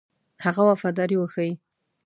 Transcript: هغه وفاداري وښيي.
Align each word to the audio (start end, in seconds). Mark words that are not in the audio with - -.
هغه 0.45 0.61
وفاداري 0.69 1.15
وښيي. 1.19 1.53